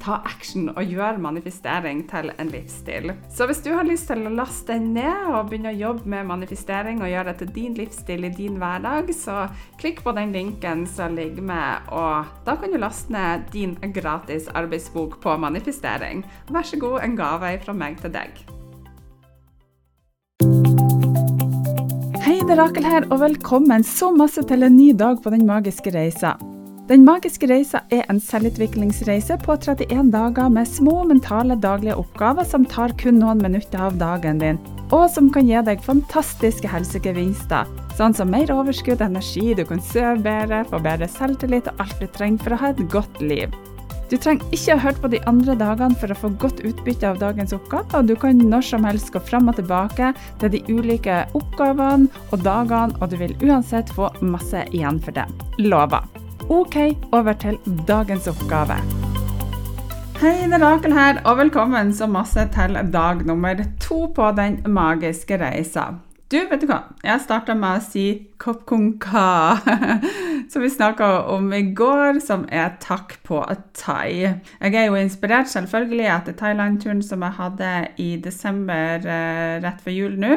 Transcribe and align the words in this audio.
ta 0.00 0.18
action 0.24 0.70
og 0.72 0.80
gjøre 0.88 1.20
manifestering 1.22 2.02
til 2.10 2.30
en 2.40 2.50
livsstil. 2.52 3.12
Så 3.32 3.46
hvis 3.48 3.62
du 3.64 3.70
har 3.74 3.86
lyst 3.88 4.08
til 4.10 4.24
å 4.26 4.32
laste 4.34 4.74
deg 4.74 4.86
ned 4.96 5.30
og 5.30 5.50
begynne 5.50 5.72
å 5.72 5.78
jobbe 5.78 6.10
med 6.10 6.28
manifestering 6.30 7.02
og 7.02 7.10
gjøre 7.12 7.32
det 7.32 7.38
til 7.42 7.52
din 7.56 7.76
livsstil 7.78 8.26
i 8.28 8.32
din 8.34 8.58
hverdag, 8.60 9.12
så 9.16 9.46
klikk 9.80 10.02
på 10.06 10.14
den 10.16 10.32
linken 10.36 10.86
som 10.88 11.16
ligger 11.18 11.44
med, 11.44 11.90
og 11.92 12.30
da 12.46 12.56
kan 12.60 12.72
du 12.72 12.80
laste 12.80 13.12
ned 13.14 13.48
din 13.54 13.76
gratis 13.94 14.48
arbeidsbok 14.56 15.20
på 15.22 15.36
manifestering. 15.40 16.24
Vær 16.50 16.66
så 16.66 16.80
god, 16.80 17.00
en 17.04 17.18
gave 17.18 17.52
fra 17.64 17.76
meg 17.76 18.00
til 18.00 18.14
deg. 18.14 18.40
Hei, 22.20 22.38
det 22.46 22.54
er 22.54 22.60
Rakel 22.60 22.86
her, 22.86 23.08
og 23.10 23.20
velkommen 23.24 23.84
så 23.86 24.12
masse 24.14 24.44
til 24.48 24.64
en 24.66 24.76
ny 24.76 24.92
dag 24.96 25.20
på 25.22 25.32
Den 25.34 25.46
magiske 25.48 25.92
reisa. 25.94 26.36
Den 26.90 27.04
magiske 27.06 27.46
reisa 27.46 27.84
er 27.94 28.00
en 28.10 28.18
selvutviklingsreise 28.18 29.36
på 29.44 29.54
31 29.54 30.08
dager 30.10 30.48
med 30.50 30.66
små 30.66 31.04
mentale 31.06 31.54
daglige 31.54 31.94
oppgaver 32.00 32.48
som 32.50 32.64
tar 32.66 32.90
kun 32.98 33.20
noen 33.22 33.38
minutter 33.38 33.84
av 33.86 33.94
dagen 34.00 34.40
din, 34.42 34.58
og 34.90 35.04
som 35.14 35.28
kan 35.30 35.46
gi 35.46 35.60
deg 35.68 35.84
fantastiske 35.86 36.66
helsegevinster, 36.66 37.70
sånn 37.94 38.16
som 38.18 38.34
mer 38.34 38.50
overskudd, 38.50 39.04
energi, 39.06 39.52
du 39.54 39.62
kan 39.68 39.78
sove 39.86 40.18
bedre, 40.24 40.64
få 40.66 40.82
bedre 40.82 41.06
selvtillit 41.14 41.70
og 41.70 41.84
alt 41.84 42.02
du 42.02 42.08
trenger 42.10 42.42
for 42.42 42.56
å 42.56 42.62
ha 42.64 42.74
et 42.74 42.82
godt 42.90 43.22
liv. 43.22 43.54
Du 44.10 44.16
trenger 44.18 44.50
ikke 44.50 44.74
å 44.74 44.82
høre 44.82 45.02
på 45.04 45.14
de 45.14 45.20
andre 45.30 45.54
dagene 45.60 45.94
for 46.00 46.10
å 46.10 46.18
få 46.18 46.34
godt 46.42 46.64
utbytte 46.66 47.06
av 47.06 47.20
dagens 47.22 47.54
oppgave, 47.54 47.86
og 48.00 48.10
du 48.10 48.16
kan 48.18 48.42
når 48.50 48.66
som 48.66 48.88
helst 48.88 49.14
gå 49.14 49.22
fram 49.30 49.46
og 49.46 49.60
tilbake 49.60 50.10
til 50.42 50.56
de 50.56 50.66
ulike 50.66 51.22
oppgavene 51.38 52.10
og 52.32 52.42
dagene, 52.42 52.98
og 52.98 53.14
du 53.14 53.20
vil 53.22 53.38
uansett 53.46 53.94
få 53.94 54.10
masse 54.26 54.66
igjen 54.72 54.98
for 55.06 55.14
det. 55.14 55.30
Lover. 55.62 56.19
OK, 56.50 56.76
over 57.12 57.36
til 57.38 57.58
dagens 57.86 58.24
oppgave. 58.26 58.74
Hei, 60.18 60.32
det 60.50 60.56
er 60.56 60.64
Rakel 60.64 60.96
her, 60.96 61.20
og 61.22 61.36
velkommen 61.38 61.92
så 61.94 62.08
masse 62.10 62.42
til 62.50 62.74
dag 62.90 63.22
nummer 63.22 63.62
to 63.78 64.08
på 64.16 64.32
Den 64.34 64.58
magiske 64.66 65.38
reisa. 65.38 65.84
Du, 66.26 66.40
vet 66.50 66.58
du 66.62 66.66
hva? 66.66 66.80
Jeg 67.06 67.22
starta 67.22 67.54
med 67.54 67.78
å 67.78 67.84
si 67.86 68.04
kopp 68.42 68.66
ka, 68.98 69.30
som 70.50 70.66
vi 70.66 70.74
snakka 70.74 71.12
om 71.30 71.52
i 71.54 71.62
går, 71.70 72.18
som 72.18 72.48
er 72.50 72.74
takk 72.82 73.20
på 73.22 73.44
thai. 73.78 74.34
Jeg 74.58 74.74
er 74.74 74.90
jo 74.90 74.98
inspirert 74.98 75.54
selvfølgelig 75.54 76.10
etter 76.18 76.38
Thailand-turen 76.42 77.06
som 77.06 77.22
jeg 77.22 77.38
hadde 77.38 77.72
i 78.02 78.16
desember 78.18 79.06
eh, 79.06 79.58
rett 79.62 79.86
før 79.86 80.00
jul 80.02 80.18
nå. 80.18 80.36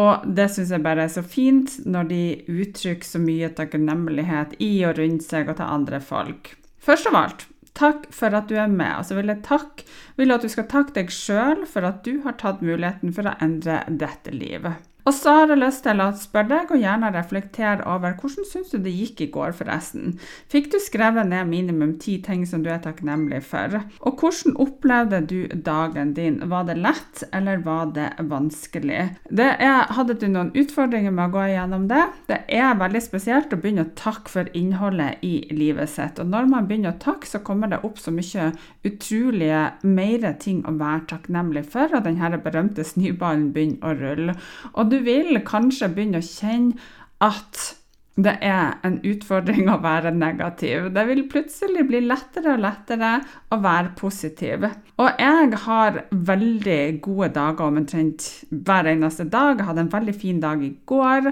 Og 0.00 0.24
det 0.24 0.48
syns 0.52 0.72
jeg 0.72 0.84
bare 0.84 1.04
er 1.04 1.12
så 1.12 1.22
fint 1.26 1.76
når 1.84 2.08
de 2.08 2.22
uttrykker 2.48 3.06
så 3.06 3.20
mye 3.20 3.50
takknemlighet 3.56 4.56
i 4.64 4.72
og 4.88 4.96
rundt 5.00 5.26
seg 5.26 5.50
og 5.50 5.58
til 5.58 5.72
andre 5.76 6.00
folk. 6.00 6.54
Først 6.80 7.10
av 7.10 7.18
alt, 7.20 7.46
takk 7.76 8.06
for 8.14 8.34
at 8.36 8.48
du 8.48 8.56
er 8.56 8.70
med. 8.70 8.94
Og 9.00 9.08
så 9.08 9.18
vil 9.18 9.32
jeg 9.32 9.44
takke, 9.46 9.84
vil 10.16 10.32
at 10.32 10.44
du 10.44 10.52
skal 10.52 10.68
takke 10.70 10.96
deg 10.96 11.12
sjøl 11.12 11.66
for 11.68 11.86
at 11.88 12.00
du 12.06 12.22
har 12.24 12.38
tatt 12.40 12.64
muligheten 12.64 13.12
for 13.16 13.28
å 13.28 13.36
endre 13.44 13.82
dette 13.88 14.32
livet. 14.32 14.80
Og 15.04 15.14
så 15.16 15.34
har 15.36 15.50
jeg 15.50 15.60
lyst 15.62 15.84
til 15.86 16.02
å 16.02 16.10
spørre 16.16 16.50
deg, 16.50 16.72
og 16.72 16.82
gjerne 16.82 17.12
reflektere 17.14 17.86
over 17.88 18.16
hvordan 18.20 18.46
syns 18.48 18.72
du 18.72 18.78
det 18.82 18.92
gikk 18.94 19.24
i 19.24 19.30
går, 19.32 19.54
forresten? 19.56 20.16
Fikk 20.52 20.70
du 20.72 20.78
skrevet 20.82 21.28
ned 21.30 21.48
minimum 21.50 21.96
ti 22.02 22.18
ting 22.24 22.44
som 22.48 22.64
du 22.64 22.70
er 22.72 22.82
takknemlig 22.84 23.42
for? 23.46 23.80
Og 24.06 24.20
hvordan 24.20 24.56
opplevde 24.60 25.22
du 25.30 25.38
dagen 25.66 26.14
din? 26.16 26.40
Var 26.50 26.68
det 26.68 26.78
lett, 26.80 27.24
eller 27.36 27.62
var 27.64 27.92
det 27.96 28.10
vanskelig? 28.30 29.06
Det 29.30 29.48
er, 29.56 29.90
hadde 29.96 30.18
du 30.20 30.26
noen 30.30 30.52
utfordringer 30.58 31.14
med 31.14 31.30
å 31.30 31.34
gå 31.36 31.46
igjennom 31.50 31.88
det? 31.90 32.04
Det 32.30 32.40
er 32.60 32.78
veldig 32.80 33.02
spesielt 33.04 33.54
å 33.54 33.60
begynne 33.60 33.86
å 33.88 33.94
takke 33.98 34.30
for 34.30 34.50
innholdet 34.56 35.24
i 35.26 35.34
livet 35.54 35.92
sitt. 35.92 36.20
Og 36.20 36.30
når 36.30 36.50
man 36.50 36.68
begynner 36.68 36.94
å 36.94 37.02
takke, 37.02 37.28
så 37.28 37.42
kommer 37.44 37.70
det 37.70 37.82
opp 37.86 37.98
så 38.00 38.12
mye 38.14 38.50
utrolige 38.86 39.62
mer 39.86 40.26
ting 40.40 40.62
å 40.68 40.74
være 40.78 41.06
takknemlig 41.14 41.64
for, 41.72 41.92
og 41.96 42.04
denne 42.06 42.40
berømte 42.42 42.84
snøballen 42.86 43.50
begynner 43.54 43.86
å 43.86 43.96
rulle. 43.96 44.36
Og 44.74 44.89
du 44.90 45.00
vil 45.06 45.40
kanskje 45.46 45.90
begynne 45.94 46.22
å 46.22 46.26
kjenne 46.26 46.78
at 47.20 47.76
det 48.20 48.32
er 48.44 48.74
en 48.84 48.98
utfordring 49.06 49.68
å 49.70 49.78
være 49.80 50.10
negativ. 50.12 50.88
Det 50.92 51.04
vil 51.08 51.22
plutselig 51.30 51.86
bli 51.88 52.02
lettere 52.04 52.56
og 52.56 52.64
lettere 52.64 53.12
å 53.54 53.60
være 53.62 53.94
positiv. 53.96 54.66
Og 55.00 55.22
jeg 55.22 55.60
har 55.64 56.02
veldig 56.10 56.80
gode 57.04 57.30
dager 57.36 57.70
omtrent 57.70 58.26
hver 58.50 58.90
eneste 58.92 59.28
dag. 59.30 59.56
Jeg 59.56 59.68
hadde 59.70 59.86
en 59.86 59.92
veldig 59.94 60.16
fin 60.16 60.42
dag 60.42 60.64
i 60.64 60.74
går, 60.90 61.30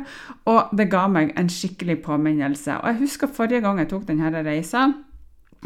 og 0.48 0.72
det 0.78 0.88
ga 0.92 1.04
meg 1.12 1.34
en 1.36 1.50
skikkelig 1.52 2.00
påminnelse. 2.06 2.78
Og 2.80 2.92
jeg 2.92 3.02
husker 3.02 3.36
forrige 3.36 3.64
gang 3.66 3.82
jeg 3.82 3.92
tok 3.92 4.08
denne 4.08 4.32
reisa 4.46 4.88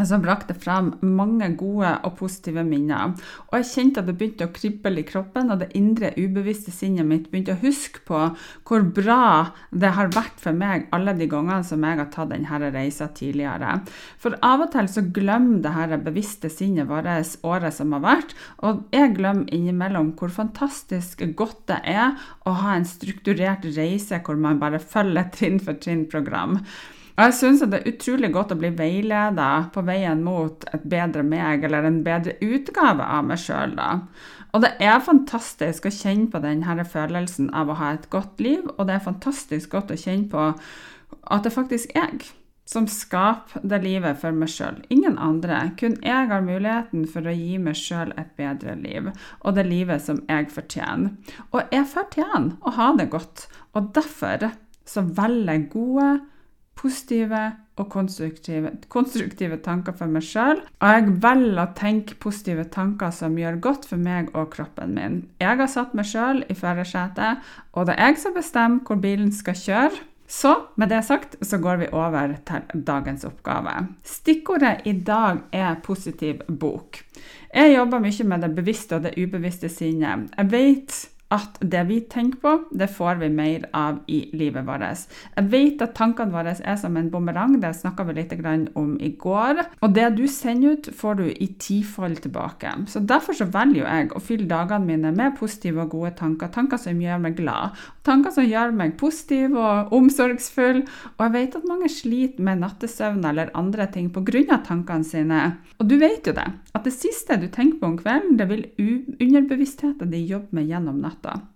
som 0.00 0.22
brakte 0.24 0.54
frem 0.56 0.94
mange 1.04 1.50
gode 1.60 1.90
og 2.06 2.14
positive 2.18 2.64
minner. 2.64 3.12
Og 3.50 3.58
jeg 3.58 3.68
kjente 3.68 4.00
at 4.00 4.08
det 4.08 4.14
begynte 4.18 4.48
å 4.48 4.52
krible 4.54 5.02
i 5.02 5.06
kroppen, 5.06 5.52
og 5.52 5.60
det 5.60 5.72
indre 5.78 6.14
ubevisste 6.16 6.72
sinnet 6.72 7.06
mitt 7.08 7.28
begynte 7.30 7.56
å 7.56 7.60
huske 7.62 8.00
på 8.08 8.22
hvor 8.68 8.86
bra 8.96 9.52
det 9.70 9.92
har 9.98 10.12
vært 10.14 10.40
for 10.40 10.56
meg 10.56 10.88
alle 10.96 11.14
de 11.18 11.28
gangene 11.30 11.60
som 11.66 11.84
jeg 11.84 12.00
har 12.00 12.08
tatt 12.14 12.32
denne 12.32 12.70
reisa 12.72 13.10
tidligere. 13.12 13.82
For 14.22 14.38
av 14.40 14.64
og 14.64 14.72
til 14.72 14.88
så 14.90 15.04
glemmer 15.12 15.60
det 15.62 15.74
her 15.76 15.96
bevisste 16.02 16.50
sinnet 16.52 16.88
vårt 16.88 17.10
året 17.46 17.76
som 17.76 17.92
har 17.96 18.04
vært, 18.04 18.34
og 18.64 18.86
jeg 18.94 19.12
glemmer 19.18 19.52
innimellom 19.52 20.14
hvor 20.18 20.32
fantastisk 20.32 21.22
godt 21.36 21.66
det 21.68 21.82
er 21.92 22.16
å 22.48 22.56
ha 22.62 22.78
en 22.78 22.88
strukturert 22.88 23.66
reise 23.76 24.22
hvor 24.24 24.40
man 24.40 24.60
bare 24.62 24.80
følger 24.80 25.28
trinn 25.34 25.60
for 25.62 25.78
trinn-program. 25.78 26.60
Og 27.12 27.24
jeg 27.26 27.36
syns 27.36 27.64
det 27.68 27.80
er 27.80 27.90
utrolig 27.92 28.30
godt 28.32 28.54
å 28.54 28.58
bli 28.60 28.70
veileda 28.76 29.48
på 29.74 29.84
veien 29.84 30.22
mot 30.24 30.64
et 30.72 30.84
bedre 30.88 31.24
meg, 31.26 31.64
eller 31.66 31.88
en 31.88 32.00
bedre 32.06 32.38
utgave 32.40 33.04
av 33.04 33.26
meg 33.28 33.40
sjøl, 33.42 33.76
da. 33.76 33.90
Og 34.52 34.64
det 34.64 34.74
er 34.84 35.04
fantastisk 35.04 35.88
å 35.88 35.92
kjenne 35.92 36.28
på 36.32 36.40
denne 36.44 36.84
følelsen 36.88 37.50
av 37.56 37.72
å 37.72 37.78
ha 37.80 37.94
et 37.96 38.08
godt 38.12 38.40
liv, 38.44 38.64
og 38.76 38.88
det 38.88 38.96
er 38.96 39.08
fantastisk 39.08 39.76
godt 39.76 39.92
å 39.92 40.00
kjenne 40.00 40.28
på 40.32 40.52
at 41.22 41.44
det 41.44 41.52
faktisk 41.54 41.92
er 41.92 42.08
jeg 42.08 42.32
som 42.72 42.86
skaper 42.88 43.64
det 43.66 43.80
livet 43.82 44.20
for 44.22 44.34
meg 44.36 44.50
sjøl. 44.52 44.78
Ingen 44.92 45.18
andre. 45.20 45.58
Kun 45.78 45.96
jeg 46.04 46.28
har 46.30 46.44
muligheten 46.44 47.04
for 47.10 47.26
å 47.26 47.34
gi 47.34 47.58
meg 47.60 47.76
sjøl 47.78 48.14
et 48.20 48.32
bedre 48.38 48.76
liv, 48.78 49.10
og 49.42 49.56
det 49.58 49.66
livet 49.68 50.04
som 50.04 50.22
jeg 50.28 50.48
fortjener. 50.54 51.12
Og 51.52 51.74
jeg 51.74 51.88
fortjener 51.90 52.54
å 52.62 52.74
ha 52.78 52.92
det 52.98 53.10
godt, 53.12 53.48
og 53.76 53.90
derfor 53.96 54.52
så 54.88 55.04
velger 55.04 55.52
jeg 55.52 55.68
gode, 55.74 56.08
positive 56.78 57.40
og 57.80 57.88
konstruktive, 57.92 58.72
konstruktive 58.92 59.56
tanker 59.64 59.96
for 59.96 60.12
meg 60.12 60.24
sjøl. 60.26 60.60
Og 60.82 60.94
jeg 60.94 61.16
velger 61.24 61.60
å 61.62 61.72
tenke 61.78 62.18
positive 62.20 62.66
tanker 62.72 63.12
som 63.14 63.38
gjør 63.38 63.60
godt 63.64 63.88
for 63.88 64.00
meg 64.00 64.30
og 64.36 64.50
kroppen 64.54 64.94
min. 64.96 65.20
Jeg 65.42 65.60
har 65.60 65.70
satt 65.70 65.96
meg 65.96 66.08
sjøl 66.10 66.44
i 66.52 66.56
førersetet, 66.58 67.44
og 67.72 67.88
det 67.88 67.96
er 67.96 68.12
jeg 68.12 68.24
som 68.24 68.36
bestemmer 68.36 68.84
hvor 68.86 69.00
bilen 69.02 69.32
skal 69.34 69.58
kjøre. 69.58 70.08
Så 70.32 70.54
med 70.80 70.88
det 70.88 71.02
sagt 71.04 71.34
så 71.44 71.58
går 71.60 71.76
vi 71.82 71.86
over 71.92 72.30
til 72.48 72.84
dagens 72.88 73.26
oppgave. 73.28 73.74
Stikkordet 74.04 74.86
i 74.88 74.94
dag 75.04 75.42
er 75.52 75.80
positiv 75.84 76.40
bok. 76.48 77.02
Jeg 77.52 77.74
jobber 77.74 78.00
mye 78.00 78.24
med 78.24 78.46
det 78.46 78.54
bevisste 78.56 78.96
og 78.96 79.04
det 79.04 79.12
ubevisste 79.20 79.68
sinnet. 79.68 80.30
Jeg 80.38 80.52
vet 80.54 80.96
at 81.32 81.58
det 81.64 81.82
vi 81.88 82.00
tenker 82.10 82.40
på, 82.42 82.52
det 82.76 82.90
får 82.92 83.20
vi 83.22 83.28
mer 83.32 83.64
av 83.76 84.00
i 84.12 84.24
livet 84.36 84.66
vårt. 84.66 85.06
Jeg 85.36 85.48
vet 85.52 85.82
at 85.84 85.94
tankene 85.96 86.34
våre 86.34 86.52
er 86.52 86.78
som 86.80 86.96
en 86.98 87.10
bumerang, 87.12 87.58
det 87.62 87.72
snakka 87.78 88.04
vi 88.08 88.16
litt 88.18 88.34
om 88.76 88.96
i 89.00 89.12
går. 89.20 89.62
Og 89.80 89.94
det 89.94 90.08
du 90.16 90.26
sender 90.28 90.76
ut, 90.76 90.90
får 90.96 91.20
du 91.20 91.24
i 91.30 91.48
tifold 91.58 92.22
tilbake. 92.24 92.72
Så 92.88 93.00
Derfor 93.12 93.36
så 93.36 93.46
velger 93.52 93.84
jeg 93.84 94.12
å 94.16 94.22
fylle 94.22 94.48
dagene 94.48 94.88
mine 94.88 95.12
med 95.14 95.36
positive 95.38 95.84
og 95.84 95.92
gode 95.94 96.14
tanker. 96.18 96.50
Tanker 96.52 96.80
som 96.80 97.00
gjør 97.00 97.20
meg 97.22 97.36
glad. 97.38 97.76
Tanker 98.06 98.34
som 98.34 98.46
gjør 98.46 98.72
meg 98.76 98.96
positiv 99.00 99.56
og 99.58 99.92
omsorgsfull. 99.94 100.82
Og 101.16 101.24
jeg 101.26 101.34
vet 101.36 101.58
at 101.58 101.68
mange 101.68 101.90
sliter 101.92 102.44
med 102.44 102.62
nattesøvn 102.62 103.24
eller 103.28 103.52
andre 103.58 103.88
ting 103.92 104.10
pga. 104.12 104.58
tankene 104.66 105.04
sine. 105.04 105.40
Og 105.78 105.88
du 105.88 105.96
vet 106.00 106.26
jo 106.26 106.32
det, 106.32 106.48
at 106.74 106.84
det 106.84 106.94
siste 106.94 107.36
du 107.40 107.48
tenker 107.52 107.78
på 107.78 107.90
om 107.90 107.98
kvelden, 107.98 108.38
det 108.38 108.48
vil 108.48 108.64
underbevisstheten 109.20 110.10
din 110.10 110.26
jobbe 110.26 110.56
med 110.56 110.70
gjennom 110.70 111.00
natta 111.02 111.21
natta. 111.22 111.48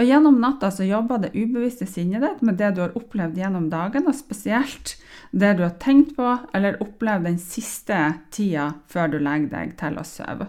Og 0.00 0.06
Gjennom 0.08 0.38
natta 0.40 0.70
så 0.72 0.86
jobber 0.88 1.20
det 1.20 1.34
ubevisste 1.36 1.84
sinnet 1.86 2.22
ditt 2.24 2.40
med 2.42 2.56
det 2.56 2.70
du 2.74 2.80
har 2.80 2.94
opplevd 2.96 3.36
gjennom 3.36 3.68
dagen, 3.70 4.06
og 4.08 4.16
spesielt 4.16 4.94
det 5.36 5.50
du 5.58 5.62
har 5.62 5.74
tenkt 5.78 6.14
på 6.16 6.30
eller 6.56 6.78
opplevd 6.80 7.26
den 7.28 7.36
siste 7.38 7.98
tida 8.32 8.70
før 8.88 9.12
du 9.12 9.18
legger 9.20 9.50
deg 9.52 9.74
til 9.78 9.98
å 10.00 10.04
sove. 10.08 10.46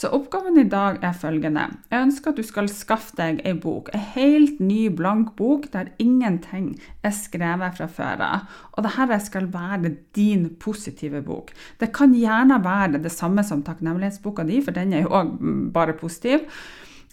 Så 0.00 0.08
oppgaven 0.16 0.56
i 0.58 0.64
dag 0.72 1.04
er 1.04 1.12
følgende. 1.12 1.66
Jeg 1.92 2.06
ønsker 2.06 2.32
at 2.32 2.40
du 2.40 2.48
skal 2.48 2.70
skaffe 2.72 3.14
deg 3.20 3.42
ei 3.44 3.52
bok. 3.60 3.92
Ei 3.94 4.00
helt 4.16 4.64
ny, 4.64 4.88
blank 4.88 5.34
bok 5.36 5.68
der 5.76 5.92
ingenting 6.02 6.72
er 7.04 7.14
skrevet 7.14 7.76
fra 7.76 7.90
før 7.92 8.24
av. 8.24 8.48
Og 8.74 8.88
dette 8.88 9.20
skal 9.28 9.52
være 9.52 9.92
din 10.16 10.48
positive 10.56 11.20
bok. 11.22 11.52
Det 11.78 11.92
kan 11.94 12.16
gjerne 12.16 12.58
være 12.64 13.04
det 13.04 13.12
samme 13.12 13.44
som 13.44 13.62
takknemlighetsboka 13.62 14.48
di, 14.48 14.62
for 14.64 14.74
den 14.74 14.96
er 14.96 15.04
jo 15.04 15.14
òg 15.20 15.36
bare 15.76 15.94
positiv. 16.00 16.48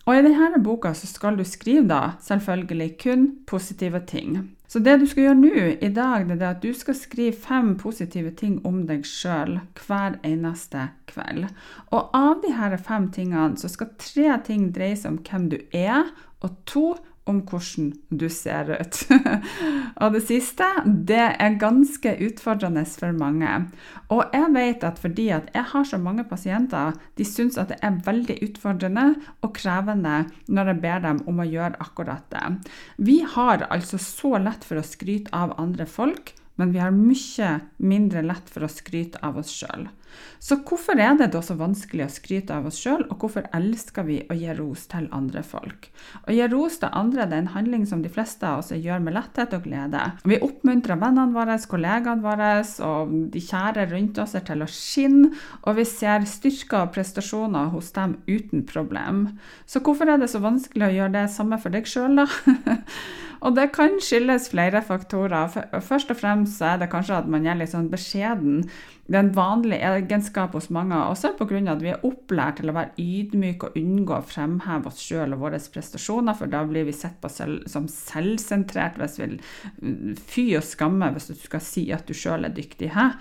Og 0.03 0.17
i 0.17 0.23
denne 0.25 0.59
boka 0.63 0.91
skal 0.97 1.37
du 1.39 1.45
skrive 1.47 1.85
da 1.87 2.01
selvfølgelig 2.23 2.89
kun 2.99 3.29
positive 3.47 4.01
ting. 4.07 4.35
Så 4.67 4.81
det 4.81 4.97
du 4.99 5.05
skal 5.05 5.27
gjøre 5.27 5.37
nå 5.37 5.65
i 5.85 5.89
dag, 5.93 6.25
det 6.27 6.41
er 6.41 6.55
at 6.55 6.63
du 6.63 6.73
skal 6.73 6.95
skrive 6.97 7.35
fem 7.37 7.75
positive 7.77 8.31
ting 8.35 8.57
om 8.65 8.81
deg 8.89 9.05
sjøl 9.05 9.59
hver 9.85 10.17
eneste 10.25 10.87
kveld. 11.11 11.45
Og 11.93 12.09
av 12.17 12.41
de 12.43 12.51
her 12.57 12.75
fem 12.81 13.11
tingene 13.13 13.59
så 13.61 13.69
skal 13.69 13.93
tre 14.01 14.39
ting 14.47 14.71
dreie 14.75 14.97
seg 14.97 15.13
om 15.13 15.21
hvem 15.21 15.45
du 15.53 15.59
er, 15.77 16.09
og 16.43 16.57
to 16.67 16.87
om 17.29 17.39
hvordan 17.47 17.91
du 18.11 18.25
ser 18.31 18.73
ut. 18.73 18.99
og 20.01 20.15
det 20.15 20.23
siste, 20.27 20.67
det 20.85 21.21
er 21.31 21.57
ganske 21.61 22.15
utfordrende 22.27 22.83
for 22.89 23.15
mange. 23.15 23.53
Og 24.11 24.35
jeg 24.35 24.51
vet 24.55 24.85
at 24.87 24.99
fordi 24.99 25.29
at 25.35 25.49
jeg 25.55 25.69
har 25.71 25.87
så 25.87 25.99
mange 26.01 26.25
pasienter, 26.27 26.97
de 27.17 27.27
syns 27.27 27.57
at 27.61 27.71
det 27.71 27.79
er 27.81 28.01
veldig 28.05 28.39
utfordrende 28.49 29.07
og 29.41 29.55
krevende 29.55 30.23
når 30.47 30.73
jeg 30.73 30.83
ber 30.83 31.03
dem 31.07 31.23
om 31.29 31.39
å 31.39 31.47
gjøre 31.47 31.79
akkurat 31.83 32.27
det. 32.33 32.45
Vi 32.97 33.21
har 33.35 33.67
altså 33.69 34.01
så 34.01 34.35
lett 34.41 34.67
for 34.67 34.81
å 34.81 34.87
skryte 34.87 35.31
av 35.35 35.55
andre 35.61 35.87
folk 35.89 36.35
men 36.55 36.71
vi 36.71 36.81
har 36.81 36.93
mye 36.93 37.49
mindre 37.81 38.23
lett 38.25 38.49
for 38.53 38.65
å 38.65 38.71
skryte 38.71 39.21
av 39.25 39.39
oss 39.41 39.51
sjøl. 39.53 39.87
Så 40.43 40.57
hvorfor 40.67 40.99
er 40.99 41.15
det 41.19 41.29
da 41.33 41.41
så 41.45 41.55
vanskelig 41.59 42.05
å 42.05 42.11
skryte 42.11 42.55
av 42.55 42.67
oss 42.67 42.79
sjøl, 42.81 43.05
og 43.07 43.21
hvorfor 43.21 43.47
elsker 43.55 44.05
vi 44.07 44.17
å 44.27 44.35
gi 44.37 44.51
ros 44.57 44.85
til 44.91 45.07
andre 45.15 45.43
folk? 45.47 45.87
Å 46.27 46.35
gi 46.35 46.47
ros 46.51 46.79
til 46.81 46.91
andre 46.91 47.27
det 47.29 47.37
er 47.37 47.45
en 47.45 47.53
handling 47.55 47.85
som 47.89 48.03
de 48.03 48.11
fleste 48.11 48.47
av 48.47 48.61
oss 48.61 48.73
gjør 48.75 49.03
med 49.05 49.15
letthet 49.15 49.55
og 49.55 49.65
glede. 49.67 50.03
Vi 50.27 50.41
oppmuntrer 50.43 50.99
vennene 50.99 51.35
våre, 51.35 51.57
kollegaene 51.69 52.25
våre 52.25 52.51
og 52.83 53.13
de 53.33 53.43
kjære 53.43 53.87
rundt 53.93 54.19
oss 54.21 54.35
til 54.35 54.65
å 54.65 54.69
skinne, 54.69 55.33
og 55.63 55.79
vi 55.79 55.87
ser 55.87 56.27
styrker 56.27 56.83
og 56.83 56.93
prestasjoner 56.95 57.71
hos 57.73 57.93
dem 57.95 58.17
uten 58.27 58.65
problem. 58.67 59.25
Så 59.65 59.83
hvorfor 59.83 60.11
er 60.11 60.19
det 60.19 60.31
så 60.33 60.43
vanskelig 60.43 60.89
å 60.89 60.95
gjøre 60.97 61.15
det 61.17 61.27
samme 61.33 61.59
for 61.61 61.73
deg 61.73 61.87
sjøl, 61.89 62.23
da? 62.23 62.27
Og 63.43 63.57
det 63.57 63.73
kan 63.75 63.97
skyldes 63.99 64.47
flere 64.53 64.79
faktorer. 64.85 65.51
Først 65.83 66.11
og 66.13 66.19
fremst 66.19 66.61
er 66.63 66.77
det 66.79 66.87
kanskje 66.93 67.17
at 67.19 67.27
man 67.29 67.47
er 67.47 67.57
litt 67.59 67.73
sånn 67.73 67.89
beskjeden. 67.91 68.63
Det 69.03 69.17
er 69.17 69.25
en 69.25 69.33
vanlig 69.35 69.81
egenskap 69.83 70.53
hos 70.55 70.69
mange, 70.71 70.95
også 70.95 71.33
pga. 71.35 71.59
at 71.73 71.81
vi 71.83 71.91
er 71.91 72.05
opplært 72.07 72.61
til 72.61 72.71
å 72.71 72.75
være 72.77 72.95
ydmyke 73.03 73.67
og 73.67 73.79
unngå 73.79 74.15
å 74.15 74.23
fremheve 74.23 74.87
oss 74.87 75.01
sjøl 75.03 75.35
og 75.35 75.43
våre 75.43 75.59
prestasjoner, 75.59 76.37
for 76.39 76.47
da 76.47 76.63
blir 76.63 76.87
vi 76.87 76.95
sett 76.95 77.19
på 77.21 77.29
selv, 77.29 77.65
som 77.67 77.89
selvsentrert 77.91 78.95
hvis 79.01 79.19
vi 79.19 80.15
fy 80.15 80.53
og 80.55 80.63
skamme 80.63 81.11
hvis 81.11 81.33
du 81.33 81.35
skal 81.35 81.63
si 81.63 81.89
at 81.91 82.07
du 82.07 82.15
sjøl 82.15 82.47
er 82.47 82.55
dyktig. 82.55 82.93
Hæ? 82.95 83.11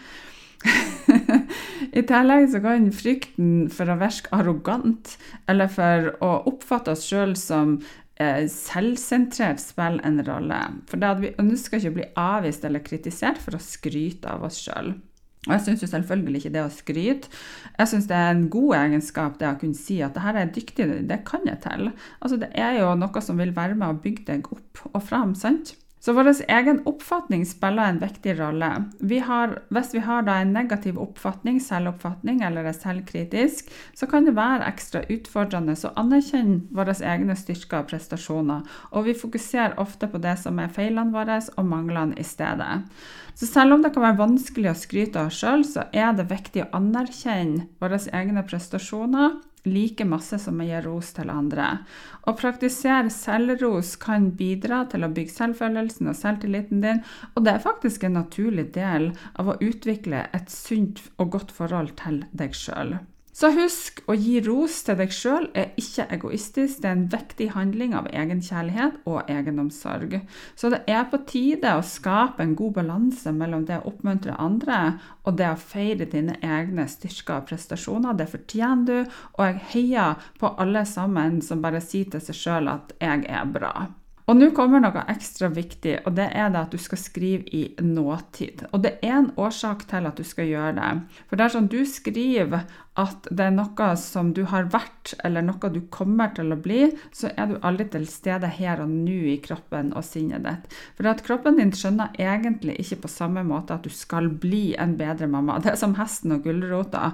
I 1.99 2.05
tillegg 2.07 2.47
så 2.53 2.61
kan 2.63 2.93
frykten 2.95 3.67
for 3.75 3.91
å 3.91 3.99
virke 3.99 4.31
arrogant 4.39 5.17
eller 5.51 5.67
for 5.67 6.13
å 6.23 6.37
oppfatte 6.53 6.95
oss 6.95 7.09
sjøl 7.11 7.35
som 7.35 7.81
Eh, 8.21 8.45
selvsentrert 8.49 9.61
spiller 9.61 10.03
en 10.07 10.21
rolle. 10.27 10.59
For 10.91 11.01
det 11.01 11.09
at 11.09 11.23
vi 11.23 11.33
ønsker 11.41 11.81
ikke 11.81 11.93
å 11.93 11.97
bli 11.97 12.11
avvist 12.21 12.67
eller 12.69 12.85
kritisert 12.85 13.41
for 13.41 13.57
å 13.57 13.63
skryte 13.63 14.29
av 14.31 14.45
oss 14.47 14.61
sjøl. 14.67 14.93
Og 15.49 15.57
jeg 15.57 15.63
syns 15.65 15.83
selvfølgelig 15.91 16.39
ikke 16.39 16.55
det 16.55 16.63
å 16.63 16.71
skryte. 16.71 17.31
Jeg 17.75 17.91
syns 17.91 18.07
det 18.07 18.15
er 18.15 18.31
en 18.31 18.49
god 18.53 18.77
egenskap 18.79 19.41
det 19.41 19.49
å 19.51 19.59
kunne 19.59 19.79
si 19.79 19.99
at 20.05 20.15
det 20.15 20.23
her 20.23 20.39
er 20.39 20.53
dyktig, 20.55 20.87
det 21.11 21.23
kan 21.27 21.43
jeg 21.49 21.59
til. 21.65 21.91
Altså 22.23 22.39
Det 22.39 22.53
er 22.55 22.79
jo 22.79 22.93
noe 22.95 23.23
som 23.27 23.43
vil 23.43 23.55
være 23.57 23.75
med 23.75 23.91
å 23.91 24.03
bygge 24.05 24.29
deg 24.29 24.53
opp 24.55 24.85
og 24.93 25.01
fram, 25.03 25.35
sant? 25.35 25.75
Så 26.03 26.11
vår 26.17 26.33
egen 26.51 26.81
oppfatning 26.91 27.45
spiller 27.47 27.93
en 27.93 28.01
viktig 28.03 28.33
rolle. 28.41 28.71
Vi 28.99 29.21
har, 29.23 29.53
hvis 29.71 29.93
vi 29.95 30.01
har 30.03 30.27
en 30.27 30.51
negativ 30.55 30.99
oppfatning, 30.99 31.61
selvoppfatning 31.63 32.43
eller 32.43 32.67
er 32.67 32.75
selvkritisk, 32.75 33.71
så 33.95 34.09
kan 34.11 34.27
det 34.27 34.35
være 34.35 34.67
ekstra 34.67 35.05
utfordrende 35.07 35.77
å 35.79 35.93
anerkjenne 36.03 36.75
våre 36.75 36.97
egne 37.07 37.39
styrker 37.39 37.85
og 37.85 37.93
prestasjoner, 37.93 38.67
og 38.91 39.07
vi 39.07 39.15
fokuserer 39.15 39.79
ofte 39.79 40.11
på 40.11 40.19
det 40.23 40.35
som 40.43 40.59
er 40.59 40.75
feilene 40.75 41.15
våre 41.15 41.39
og 41.55 41.71
manglene 41.71 42.19
i 42.19 42.27
stedet. 42.27 42.83
Så 43.35 43.49
selv 43.49 43.77
om 43.77 43.85
det 43.85 43.93
kan 43.95 44.05
være 44.05 44.21
vanskelig 44.21 44.71
å 44.73 44.79
skryte 44.79 45.21
av 45.21 45.31
oss 45.31 45.41
sjøl, 45.41 45.65
så 45.65 45.87
er 45.93 46.13
det 46.17 46.29
viktig 46.31 46.67
å 46.67 46.71
anerkjenne 46.79 47.67
våre 47.83 48.01
egne 48.13 48.45
prestasjoner 48.47 49.41
like 49.65 50.05
masse 50.05 50.39
som 50.43 50.61
å 50.61 50.67
gi 50.67 50.81
ros 50.83 51.13
til 51.17 51.31
andre. 51.31 51.69
Å 52.27 52.35
praktisere 52.39 53.11
selvros 53.15 53.95
kan 54.03 54.31
bidra 54.39 54.83
til 54.91 55.07
å 55.07 55.13
bygge 55.15 55.37
selvfølelsen 55.37 56.11
og 56.11 56.19
selvtilliten 56.19 56.83
din, 56.83 57.03
og 57.35 57.47
det 57.47 57.55
er 57.55 57.65
faktisk 57.65 58.07
en 58.07 58.19
naturlig 58.19 58.73
del 58.75 59.13
av 59.39 59.53
å 59.53 59.59
utvikle 59.63 60.27
et 60.35 60.51
sunt 60.51 61.05
og 61.17 61.37
godt 61.39 61.55
forhold 61.55 61.95
til 62.03 62.25
deg 62.35 62.59
sjøl. 62.59 62.99
Så 63.33 63.49
husk 63.57 64.03
å 64.13 64.15
gi 64.15 64.43
ros 64.45 64.75
til 64.85 64.99
deg 65.01 65.13
sjøl 65.17 65.47
er 65.57 65.71
ikke 65.81 66.05
egoistisk, 66.13 66.83
det 66.83 66.89
er 66.91 66.97
en 66.99 67.07
viktig 67.15 67.47
handling 67.55 67.95
av 67.97 68.11
egenkjærlighet 68.13 68.99
og 69.09 69.31
egenomsorg. 69.33 70.19
Så 70.53 70.69
det 70.75 70.83
er 70.93 71.07
på 71.09 71.23
tide 71.31 71.73
å 71.79 71.87
skape 71.87 72.45
en 72.45 72.53
god 72.59 72.77
balanse 72.83 73.33
mellom 73.33 73.65
det 73.71 73.81
å 73.81 73.89
oppmuntre 73.89 74.37
andre 74.37 74.83
og 75.25 75.41
det 75.41 75.49
å 75.49 75.57
feire 75.57 76.11
dine 76.13 76.37
egne 76.45 76.85
styrker 76.85 77.39
og 77.39 77.49
prestasjoner. 77.49 78.21
Det 78.21 78.29
fortjener 78.35 78.85
du, 78.85 79.17
og 79.39 79.49
jeg 79.49 79.65
heier 79.73 80.29
på 80.37 80.53
alle 80.61 80.85
sammen 80.85 81.41
som 81.41 81.65
bare 81.65 81.81
sier 81.81 82.13
til 82.13 82.21
seg 82.21 82.37
sjøl 82.37 82.69
at 82.69 82.93
'jeg 83.01 83.25
er 83.33 83.49
bra'. 83.49 84.02
Og 84.33 84.39
nå 84.41 84.47
kommer 84.57 84.81
noe 84.81 85.03
ekstra 85.13 85.51
viktig, 85.53 85.99
og 86.09 86.15
det 86.17 86.31
er 86.33 86.47
det 86.55 86.61
at 86.63 86.73
du 86.73 86.81
skal 86.81 86.97
skrive 86.97 87.45
i 87.53 87.67
nåtid. 87.85 88.63
Og 88.73 88.81
det 88.81 88.95
er 89.05 89.19
en 89.19 89.29
årsak 89.37 89.85
til 89.91 90.09
at 90.09 90.17
du 90.17 90.25
skal 90.25 90.49
gjøre 90.49 90.71
det. 90.79 91.19
For 91.29 91.37
dersom 91.37 91.67
du 91.69 91.83
skriver 91.85 92.65
at 92.97 93.29
det 93.29 93.45
er 93.45 93.53
noe 93.53 93.91
som 94.01 94.31
du 94.33 94.47
har 94.49 94.71
vært, 94.73 95.13
eller 95.21 95.45
noe 95.45 95.73
du 95.75 95.83
kommer 95.93 96.33
til 96.33 96.57
å 96.57 96.61
bli, 96.65 96.87
så 97.13 97.29
er 97.37 97.53
du 97.53 97.61
aldri 97.61 97.91
til 97.93 98.09
stede 98.09 98.49
her 98.57 98.81
og 98.81 98.89
nå 98.95 99.21
i 99.35 99.39
kroppen 99.45 99.93
og 99.93 100.09
sinnet 100.09 100.49
ditt. 100.49 100.81
For 100.97 101.13
at 101.13 101.21
kroppen 101.29 101.61
din 101.61 101.77
skjønner 101.77 102.17
egentlig 102.17 102.79
ikke 102.81 103.03
på 103.05 103.13
samme 103.13 103.45
måte 103.45 103.77
at 103.77 103.85
du 103.85 103.93
skal 103.93 104.33
bli 104.33 104.71
en 104.81 104.97
bedre 104.97 105.29
mamma. 105.29 105.61
Det 105.61 105.75
er 105.75 105.83
som 105.85 105.99
hesten 106.01 106.39
og 106.39 106.49
gulrota. 106.49 107.13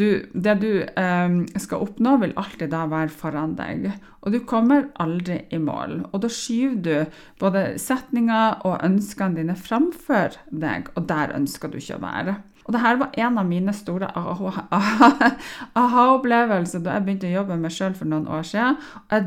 Du, 0.00 0.24
det 0.32 0.54
du 0.62 0.70
eh, 0.82 1.34
skal 1.60 1.84
oppnå, 1.84 2.16
vil 2.22 2.32
alltid 2.40 2.70
da 2.72 2.86
være 2.88 3.12
foran 3.12 3.56
deg. 3.58 3.90
Og 4.22 4.32
du 4.32 4.38
kommer 4.48 4.88
aldri 5.02 5.42
i 5.52 5.60
mål. 5.60 5.98
Og 6.12 6.22
da 6.24 6.30
skyver 6.32 6.78
du 6.86 7.18
både 7.42 7.64
setninger 7.82 8.62
og 8.68 8.80
ønskene 8.86 9.42
dine 9.42 9.58
framfor 9.58 10.38
deg, 10.48 10.88
og 10.96 11.08
der 11.10 11.34
ønsker 11.36 11.72
du 11.72 11.80
ikke 11.80 11.98
å 12.00 12.06
være. 12.06 12.38
Og 12.72 12.78
det 12.78 12.86
her 12.86 12.96
var 12.96 13.12
en 13.20 13.36
av 13.36 13.44
mine 13.44 13.68
store 13.76 14.08
aha-opplevelser 14.16 16.80
da 16.80 16.96
jeg 16.96 17.04
begynte 17.04 17.28
å 17.28 17.34
jobbe 17.34 17.52
med 17.52 17.66
meg 17.66 17.74
sjøl 17.76 17.92
for 17.98 18.08
noen 18.08 18.24
år 18.32 18.44
siden. 18.48 18.78
Jeg 19.12 19.20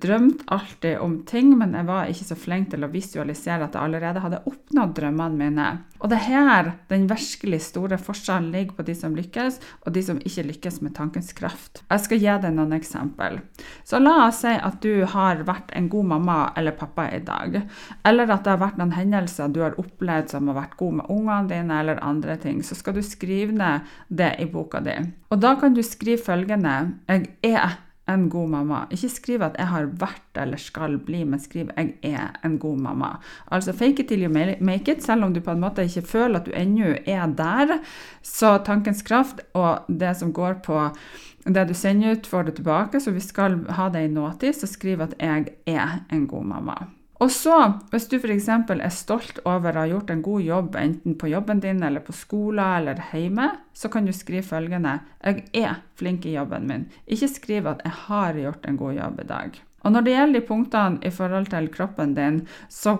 drømte 0.00 0.48
alltid 0.56 0.96
om 1.04 1.20
ting, 1.28 1.52
men 1.60 1.76
jeg 1.76 1.84
var 1.90 2.08
ikke 2.08 2.28
så 2.30 2.36
flink 2.40 2.72
til 2.72 2.80
å 2.86 2.94
visualisere 2.94 3.66
at 3.66 3.74
jeg 3.76 3.84
allerede 3.84 4.22
hadde 4.24 4.44
oppnådd 4.48 4.96
drømmene 4.96 5.36
mine. 5.42 5.66
Og 6.00 6.10
det 6.12 6.18
er 6.20 6.48
her 6.48 6.70
den 6.90 7.06
virkelig 7.08 7.60
store 7.70 7.96
forskjellen 8.00 8.50
ligger 8.52 8.76
på 8.78 8.84
de 8.86 8.94
som 8.96 9.16
lykkes, 9.16 9.58
og 9.84 9.92
de 9.92 10.02
som 10.04 10.20
ikke 10.20 10.46
lykkes 10.50 10.80
med 10.84 10.94
tankens 10.96 11.32
kraft. 11.36 11.82
Jeg 11.90 12.04
skal 12.04 12.20
gi 12.20 12.36
deg 12.44 12.56
noen 12.56 12.76
eksempel. 12.76 13.40
Så 13.84 14.00
la 14.00 14.14
oss 14.26 14.42
si 14.44 14.52
at 14.52 14.80
du 14.84 15.04
har 15.12 15.44
vært 15.48 15.72
en 15.76 15.88
god 15.92 16.10
mamma 16.12 16.38
eller 16.56 16.76
pappa 16.76 17.08
i 17.12 17.20
dag. 17.24 17.60
Eller 18.08 18.32
at 18.32 18.44
det 18.44 18.54
har 18.54 18.64
vært 18.64 18.80
noen 18.80 18.96
hendelser 18.96 19.52
du 19.52 19.62
har 19.64 19.78
opplevd 19.80 20.32
som 20.32 20.48
har 20.50 20.60
vært 20.62 20.76
god 20.80 21.00
med 21.00 21.12
ungene 21.12 21.52
dine, 21.52 21.80
eller 21.80 22.04
andre 22.04 22.36
ting. 22.40 22.62
Så 22.64 22.78
skal 22.86 23.00
du 23.00 23.02
skrive 23.02 23.56
ned 23.56 23.80
det 24.08 24.36
i 24.38 24.46
boka 24.46 24.78
di. 24.80 24.94
Og 25.34 25.42
da 25.42 25.56
kan 25.58 25.74
du 25.74 25.82
skrive 25.82 26.22
følgende 26.22 26.76
Jeg 27.10 27.26
er 27.42 27.82
en 28.06 28.28
god 28.30 28.48
mamma. 28.48 28.84
Ikke 28.90 29.08
skriv 29.08 29.42
at 29.42 29.56
'jeg 29.58 29.66
har 29.66 29.86
vært 29.86 30.42
eller 30.42 30.56
skal 30.56 30.98
bli', 30.98 31.24
men 31.24 31.40
skriv 31.40 31.70
'jeg 31.76 31.94
er 32.02 32.38
en 32.44 32.58
god 32.58 32.78
mamma'. 32.78 33.18
Altså 33.50 33.72
fake 33.72 34.00
it 34.00 34.08
till 34.08 34.22
you 34.22 34.30
make 34.60 34.88
it, 34.88 35.02
selv 35.02 35.24
om 35.24 35.34
du 35.34 35.40
på 35.40 35.50
en 35.50 35.60
måte 35.60 35.82
ikke 35.82 36.02
føler 36.02 36.38
at 36.38 36.46
du 36.46 36.52
ennå 36.54 36.96
er 37.06 37.26
der. 37.26 37.78
Så 38.22 38.58
tankens 38.64 39.02
kraft 39.02 39.40
og 39.54 39.78
det 39.88 40.16
som 40.16 40.32
går 40.32 40.54
på 40.64 40.96
det 41.44 41.68
du 41.68 41.74
sender 41.74 42.10
ut, 42.10 42.26
får 42.26 42.42
du 42.42 42.50
tilbake. 42.50 43.00
Så 43.00 43.10
vi 43.10 43.20
skal 43.20 43.66
ha 43.68 43.88
det 43.88 44.04
i 44.04 44.08
nåtid, 44.08 44.52
så 44.52 44.66
skriv 44.66 45.00
at 45.00 45.14
'jeg 45.18 45.46
er 45.66 46.04
en 46.12 46.26
god 46.26 46.44
mamma'. 46.44 46.86
Og 47.16 47.30
så, 47.32 47.56
hvis 47.92 48.08
du 48.10 48.18
f.eks. 48.18 48.48
er 48.48 48.92
stolt 48.92 49.38
over 49.48 49.72
å 49.72 49.84
ha 49.84 49.88
gjort 49.88 50.10
en 50.12 50.22
god 50.24 50.42
jobb 50.44 50.76
enten 50.76 51.14
på 51.16 51.30
jobben 51.32 51.62
din 51.64 51.80
eller 51.86 52.04
på 52.04 52.12
skolen 52.12 52.60
eller 52.60 53.00
hjemme, 53.12 53.48
så 53.72 53.88
kan 53.92 54.04
du 54.04 54.12
skrive 54.12 54.44
følgende 54.44 55.00
'Jeg 55.24 55.48
er 55.54 55.80
flink 55.96 56.26
i 56.26 56.36
jobben 56.36 56.68
min'. 56.68 56.88
Ikke 57.06 57.28
skriv 57.28 57.66
at 57.66 57.80
'jeg 57.84 57.92
har 58.08 58.34
gjort 58.34 58.68
en 58.68 58.76
god 58.76 58.94
jobb 58.94 59.20
i 59.20 59.28
dag'. 59.32 59.60
Og 59.84 59.92
når 59.92 60.00
det 60.00 60.12
gjelder 60.12 60.40
de 60.40 60.46
punktene 60.46 60.98
i 61.02 61.10
forhold 61.10 61.46
til 61.46 61.68
kroppen 61.68 62.14
din, 62.14 62.46
så 62.68 62.98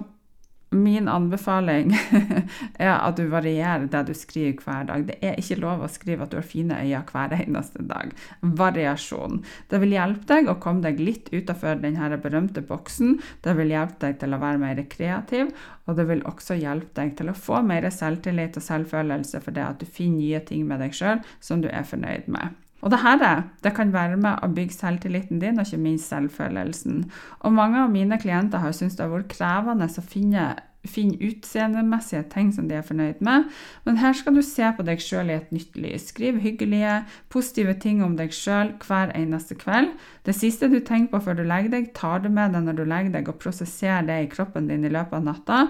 Min 0.71 1.09
anbefaling 1.09 1.93
er 2.75 2.91
at 2.97 3.17
du 3.17 3.29
varierer 3.31 3.87
det 3.91 4.01
du 4.09 4.13
skriver 4.19 4.65
hver 4.65 4.89
dag. 4.89 5.05
Det 5.07 5.17
er 5.23 5.39
ikke 5.39 5.61
lov 5.63 5.85
å 5.87 5.91
skrive 5.91 6.27
at 6.27 6.35
du 6.35 6.41
har 6.41 6.47
fine 6.47 6.81
øyne 6.83 7.05
hver 7.07 7.37
eneste 7.39 7.85
dag. 7.87 8.11
Variasjon. 8.43 9.45
Det 9.71 9.81
vil 9.83 9.95
hjelpe 9.95 10.27
deg 10.33 10.51
å 10.51 10.59
komme 10.63 10.83
deg 10.83 10.99
litt 10.99 11.31
utenfor 11.31 11.79
den 11.85 12.01
berømte 12.23 12.65
boksen. 12.67 13.21
Det 13.47 13.55
vil 13.61 13.73
hjelpe 13.77 14.09
deg 14.09 14.21
til 14.21 14.35
å 14.35 14.43
være 14.43 14.63
mer 14.65 14.83
kreativ, 14.91 15.55
og 15.87 16.01
det 16.01 16.09
vil 16.11 16.27
også 16.27 16.59
hjelpe 16.59 16.99
deg 16.99 17.15
til 17.21 17.31
å 17.31 17.39
få 17.47 17.63
mer 17.63 17.87
selvtillit 17.95 18.59
og 18.59 18.67
selvfølelse 18.67 19.43
for 19.45 19.55
det 19.55 19.67
at 19.69 19.81
du 19.81 19.87
finner 19.87 20.17
nye 20.17 20.45
ting 20.49 20.67
med 20.67 20.81
deg 20.83 20.95
sjøl 20.97 21.23
som 21.41 21.63
du 21.63 21.71
er 21.71 21.87
fornøyd 21.87 22.31
med. 22.31 22.66
Og 22.85 22.93
det 22.93 23.01
her 23.03 23.43
det 23.65 23.75
kan 23.75 23.93
være 23.93 24.19
med 24.21 24.45
å 24.45 24.53
bygge 24.53 24.77
selvtilliten 24.77 25.41
din, 25.41 25.59
og 25.59 25.67
ikke 25.67 25.83
minst 25.83 26.13
selvfølelsen. 26.13 27.05
Og 27.41 27.53
mange 27.57 27.83
av 27.83 27.91
mine 27.91 28.19
klienter 28.21 28.63
har 28.63 28.75
syntes 28.77 28.99
det 28.99 29.07
har 29.07 29.15
vært 29.15 29.33
krevende 29.33 29.89
å 29.89 30.05
finne, 30.05 30.45
finne 30.87 31.19
utseendemessige 31.25 32.23
ting 32.31 32.53
som 32.55 32.69
de 32.69 32.77
er 32.79 32.85
fornøyd 32.87 33.23
med, 33.25 33.49
men 33.89 33.99
her 33.99 34.15
skal 34.15 34.37
du 34.37 34.43
se 34.45 34.69
på 34.77 34.87
deg 34.87 35.03
sjøl 35.03 35.33
i 35.33 35.39
et 35.41 35.51
nytt 35.55 35.79
lys. 35.81 36.11
Skriv 36.13 36.39
hyggelige, 36.45 37.01
positive 37.33 37.75
ting 37.83 38.05
om 38.07 38.15
deg 38.21 38.35
sjøl 38.37 38.77
hver 38.85 39.15
eneste 39.19 39.59
kveld. 39.59 39.97
Det 40.29 40.37
siste 40.37 40.71
du 40.71 40.79
tenker 40.79 41.17
på 41.17 41.25
før 41.27 41.41
du 41.41 41.47
legger 41.49 41.73
deg, 41.79 41.95
tar 41.97 42.23
du 42.23 42.29
med 42.31 42.55
deg 42.55 42.69
når 42.69 42.79
du 42.79 42.85
legger 42.85 43.17
deg, 43.19 43.33
og 43.33 43.41
prosesserer 43.43 44.07
det 44.07 44.21
i 44.23 44.35
kroppen 44.37 44.69
din 44.71 44.87
i 44.87 44.93
løpet 44.93 45.19
av 45.19 45.27
natta. 45.33 45.65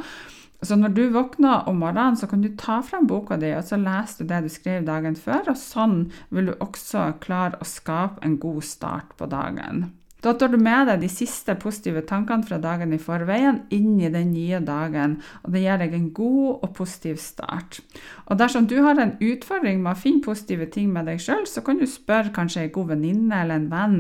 Så 0.65 0.77
når 0.77 0.95
du 0.97 1.03
våkner 1.13 1.69
om 1.69 1.83
morgenen, 1.83 2.17
så 2.17 2.27
kan 2.31 2.41
du 2.43 2.49
ta 2.57 2.81
frem 2.85 3.07
boka 3.07 3.37
di, 3.41 3.51
og 3.57 3.67
så 3.69 3.77
leser 3.81 4.25
du 4.25 4.31
det 4.31 4.43
du 4.47 4.53
skrev 4.53 4.87
dagen 4.87 5.19
før, 5.19 5.53
og 5.53 5.61
sånn 5.61 5.99
vil 6.33 6.51
du 6.51 6.57
også 6.57 7.11
klare 7.21 7.61
å 7.61 7.69
skape 7.69 8.25
en 8.25 8.39
god 8.41 8.65
start 8.65 9.13
på 9.21 9.29
dagen. 9.31 9.91
Da 10.27 10.33
tar 10.35 10.51
du 10.51 10.59
med 10.59 10.89
deg 10.91 11.05
de 11.05 11.09
siste 11.13 11.55
positive 11.63 12.01
tankene 12.09 12.43
fra 12.43 12.57
dagen 12.59 12.91
i 12.91 12.99
forveien 12.99 13.61
inn 13.71 13.93
i 14.03 14.09
den 14.11 14.33
nye 14.35 14.59
dagen, 14.59 15.21
og 15.47 15.53
det 15.55 15.63
gir 15.63 15.79
deg 15.79 15.95
en 15.95 16.09
god 16.17 16.65
og 16.67 16.73
positiv 16.75 17.21
start. 17.23 17.79
Og 18.27 18.41
dersom 18.41 18.67
du 18.67 18.81
har 18.83 18.99
en 18.99 19.15
utfordring 19.23 19.85
med 19.85 19.93
å 19.93 20.01
finne 20.01 20.27
positive 20.27 20.67
ting 20.75 20.91
med 20.91 21.07
deg 21.07 21.23
sjøl, 21.23 21.47
så 21.47 21.63
kan 21.63 21.79
du 21.79 21.87
spørre 21.87 22.35
kanskje 22.35 22.65
en 22.65 22.75
god 22.75 22.91
venninne 22.97 23.39
eller 23.45 23.61
en 23.61 23.71
venn, 23.71 23.97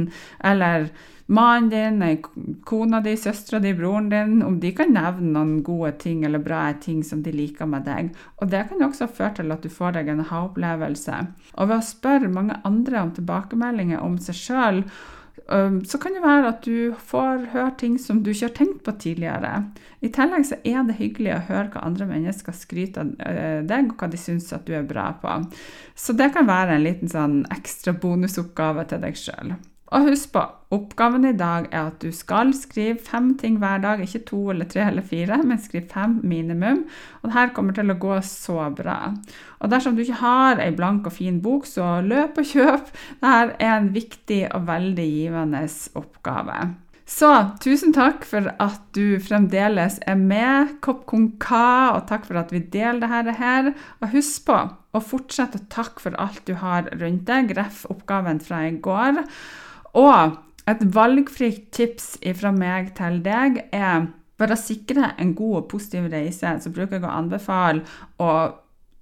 eller 0.50 0.90
mannen 1.30 1.71
din, 1.71 2.59
kona 2.66 3.04
di, 3.06 3.14
søstera 3.14 3.62
di, 3.62 3.76
broren 3.78 4.11
din, 4.11 4.37
om 4.42 4.59
de 4.59 4.75
kan 4.75 4.90
nevne 4.99 5.30
noen 5.30 5.56
gode 5.66 5.95
ting 6.02 6.26
eller 6.26 6.42
bra 6.42 6.73
ting 6.83 7.04
som 7.06 7.23
de 7.23 7.38
liker 7.38 7.71
med 7.71 7.87
deg. 7.87 8.11
Og 8.42 8.50
det 8.50 8.66
kan 8.73 8.83
også 8.83 9.06
føre 9.06 9.37
til 9.38 9.54
at 9.54 9.62
du 9.62 9.71
får 9.71 10.00
deg 10.00 10.11
en 10.11 10.26
ha-opplevelse. 10.26 11.26
Og 11.54 11.71
ved 11.71 11.78
å 11.78 11.87
spørre 11.95 12.35
mange 12.35 12.59
andre 12.66 13.06
om 13.06 13.14
tilbakemeldinger 13.14 14.02
om 14.02 14.18
seg 14.18 14.42
sjøl, 14.42 14.88
så 15.47 15.99
kan 16.02 16.16
det 16.16 16.23
være 16.25 16.49
at 16.49 16.64
du 16.64 16.95
får 17.11 17.45
høre 17.52 17.75
ting 17.78 17.99
som 18.02 18.23
du 18.25 18.33
ikke 18.33 18.49
har 18.49 18.57
tenkt 18.57 18.81
på 18.87 18.95
tidligere. 18.99 19.52
I 20.02 20.11
tillegg 20.14 20.49
så 20.49 20.59
er 20.66 20.83
det 20.88 20.99
hyggelig 20.99 21.35
å 21.37 21.45
høre 21.50 21.71
hva 21.75 21.85
andre 21.87 22.09
mennesker 22.11 22.57
skryter 22.57 23.12
av 23.21 23.69
deg, 23.69 23.93
og 23.93 24.00
hva 24.00 24.11
de 24.11 24.21
syns 24.21 24.50
at 24.57 24.66
du 24.66 24.75
er 24.75 24.88
bra 24.88 25.12
på. 25.23 25.38
Så 25.95 26.16
det 26.19 26.33
kan 26.35 26.49
være 26.49 26.76
en 26.76 26.87
liten 26.87 27.12
sånn 27.12 27.45
ekstra 27.55 27.95
bonusoppgave 27.95 28.88
til 28.90 29.05
deg 29.07 29.19
sjøl. 29.21 29.55
Og 29.95 30.09
husk 30.09 30.33
på, 30.35 30.40
oppgaven 30.75 31.28
i 31.28 31.37
dag 31.38 31.69
er 31.71 31.93
at 31.93 32.00
du 32.02 32.11
skal 32.14 32.50
skrive 32.59 32.99
fem 33.07 33.28
ting 33.38 33.61
hver 33.62 33.78
dag. 33.85 34.00
Ikke 34.02 34.25
to 34.26 34.40
eller 34.50 34.66
tre 34.71 34.88
eller 34.88 35.05
fire, 35.07 35.38
men 35.47 35.61
skriv 35.62 35.87
fem 35.93 36.19
minimum. 36.26 36.83
Og 37.23 37.28
dette 37.31 37.52
kommer 37.55 37.76
til 37.76 37.93
å 37.93 37.99
gå 38.02 38.16
så 38.26 38.66
bra. 38.75 39.12
Og 39.62 39.71
dersom 39.71 39.95
du 39.95 40.02
ikke 40.02 40.23
har 40.25 40.62
ei 40.62 40.73
blank 40.75 41.07
og 41.07 41.14
fin 41.14 41.38
bok, 41.43 41.69
så 41.71 42.00
løp 42.02 42.40
og 42.43 42.50
kjøp. 42.50 42.90
Dette 43.23 43.37
er 43.62 43.76
en 43.76 43.93
viktig 43.95 44.43
og 44.57 44.66
veldig 44.73 45.07
givende 45.07 45.62
oppgave. 45.95 46.59
Så 47.07 47.28
tusen 47.62 47.93
takk 47.95 48.25
for 48.26 48.49
at 48.59 48.81
du 48.99 49.21
fremdeles 49.23 50.00
er 50.11 50.19
med. 50.19 50.81
Kopp 50.83 51.05
konka, 51.07 51.93
og 51.95 52.09
takk 52.11 52.26
for 52.26 52.40
at 52.40 52.50
vi 52.50 52.64
deler 52.75 53.07
dette 53.07 53.37
her. 53.38 53.71
Og 54.02 54.11
husk 54.16 54.49
på 54.49 54.57
å 54.66 55.05
fortsette 55.12 55.62
å 55.62 55.69
takke 55.71 56.02
for 56.02 56.19
alt 56.19 56.43
du 56.50 56.57
har 56.59 56.90
rundt 56.99 57.23
deg. 57.31 57.55
Ref 57.55 57.85
oppgaven 57.95 58.43
fra 58.43 58.64
i 58.66 58.75
går. 58.83 59.23
Og 59.97 60.37
et 60.69 60.83
valgfritt 60.95 61.71
tips 61.76 62.17
fra 62.37 62.53
meg 62.53 62.93
til 62.99 63.21
deg 63.25 63.62
er 63.73 64.09
for 64.37 64.53
å 64.53 64.59
sikre 64.61 65.15
en 65.23 65.33
god 65.37 65.62
og 65.62 65.69
positiv 65.71 66.11
reise, 66.12 66.57
så 66.61 66.73
bruker 66.75 66.99
jeg 66.99 67.07
å 67.09 67.15
anbefale 67.17 67.85
å 68.21 68.33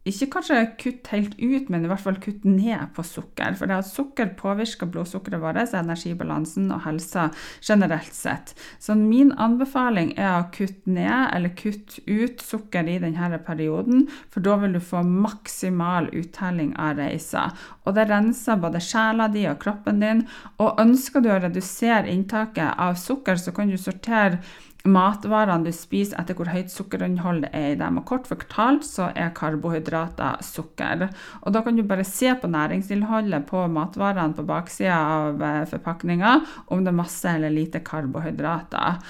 ikke 0.04 0.26
kanskje 0.34 0.58
kutt 0.80 1.08
helt 1.14 1.38
ut, 1.40 1.70
men 1.72 1.84
i 1.84 1.88
hvert 1.88 2.02
fall 2.04 2.18
kutt 2.20 2.42
ned 2.44 2.90
på 2.96 3.04
sukker. 3.08 3.54
For 3.56 3.70
det 3.70 3.78
at 3.80 3.88
sukker 3.88 4.34
påvirker 4.36 4.90
blodsukkeret 4.92 5.40
vårt, 5.40 5.72
energibalansen 5.74 6.68
og 6.74 6.82
helsa 6.84 7.30
generelt 7.64 8.12
sett. 8.12 8.52
Så 8.78 8.96
min 8.98 9.32
anbefaling 9.40 10.12
er 10.20 10.34
å 10.36 10.50
kutte 10.52 10.92
ned 10.92 11.30
eller 11.32 11.54
kutte 11.56 12.04
ut 12.04 12.44
sukker 12.44 12.84
i 12.90 12.98
denne 13.00 13.40
perioden, 13.46 14.04
for 14.28 14.44
da 14.44 14.58
vil 14.60 14.76
du 14.76 14.82
få 14.84 15.00
maksimal 15.08 16.10
uttelling 16.12 16.74
av 16.76 17.00
reisa. 17.00 17.46
Og 17.84 17.96
det 17.96 18.08
renser 18.10 18.60
både 18.60 18.82
sjela 18.84 19.30
di 19.32 19.46
og 19.48 19.60
kroppen 19.64 20.04
din. 20.04 20.22
Og 20.60 20.84
ønsker 20.84 21.24
du 21.24 21.32
å 21.32 21.40
redusere 21.40 22.12
inntaket 22.12 22.76
av 22.76 23.00
sukker, 23.00 23.40
så 23.40 23.56
kan 23.56 23.72
du 23.72 23.80
sortere 23.80 24.42
matvarene 24.84 25.64
du 25.64 25.72
spiser 25.72 26.18
etter 26.20 26.36
hvor 26.36 26.50
høyt 26.52 26.72
sukkerinnholdet 26.72 27.50
er 27.56 27.70
i 27.72 27.78
dem. 27.80 27.98
Og 28.00 28.06
kort 28.08 28.28
fortalt 28.28 28.84
så 28.86 29.08
er 29.16 29.32
karbohydrater 29.36 30.44
sukker. 30.44 31.06
Og 31.42 31.54
da 31.56 31.64
kan 31.64 31.76
du 31.76 31.84
bare 31.88 32.04
se 32.04 32.34
på 32.36 32.50
næringsinnholdet 32.52 33.48
på 33.48 33.64
matvarene 33.72 34.36
på 34.36 34.44
baksida 34.48 34.98
av 35.16 35.42
eh, 35.42 35.64
forpakninga 35.70 36.36
om 36.74 36.84
det 36.84 36.92
er 36.92 37.00
masse 37.00 37.32
eller 37.32 37.54
lite 37.54 37.80
karbohydrater. 37.84 39.00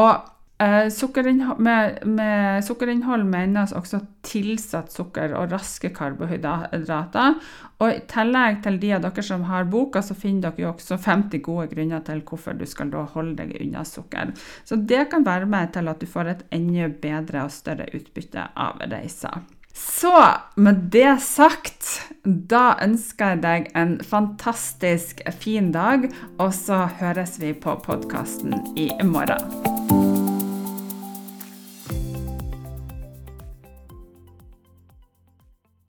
Og 0.00 0.30
Eh, 0.60 1.56
med, 1.58 1.98
med, 2.04 2.64
sukkerinnhold 2.64 3.24
menes 3.24 3.72
også 3.72 4.02
tilsatt 4.26 4.92
sukker 4.92 5.32
og 5.32 5.54
raske 5.54 5.88
karbohydrater. 5.96 7.38
Og 7.80 7.94
I 7.94 8.02
tillegg 8.10 8.58
til 8.66 8.76
de 8.82 8.90
av 8.92 9.06
dere 9.06 9.24
som 9.24 9.46
har 9.48 9.70
boka, 9.72 10.02
så 10.04 10.12
finner 10.14 10.50
dere 10.50 10.66
jo 10.66 10.72
også 10.74 10.98
50 11.00 11.40
gode 11.46 11.70
grunner 11.70 12.04
til 12.04 12.20
hvorfor 12.28 12.58
du 12.58 12.66
skal 12.68 12.92
holde 12.92 13.38
deg 13.38 13.56
unna 13.56 13.86
sukker. 13.88 14.34
Så 14.68 14.76
det 14.76 15.06
kan 15.14 15.24
være 15.24 15.48
med 15.48 15.72
til 15.72 15.88
at 15.88 16.02
du 16.02 16.06
får 16.10 16.34
et 16.34 16.44
enda 16.52 16.90
bedre 16.92 17.46
og 17.46 17.56
større 17.56 17.88
utbytte 17.96 18.50
av 18.52 18.84
reisa. 18.92 19.40
Så 19.72 20.12
med 20.60 20.90
det 20.92 21.22
sagt, 21.24 21.86
da 22.24 22.74
ønsker 22.84 23.32
jeg 23.32 23.42
deg 23.46 23.70
en 23.78 23.96
fantastisk 24.04 25.24
fin 25.40 25.72
dag, 25.72 26.10
og 26.36 26.52
så 26.52 26.84
høres 27.00 27.38
vi 27.40 27.54
på 27.56 27.78
podkasten 27.86 28.60
i 28.76 28.90
morgen. 29.06 29.99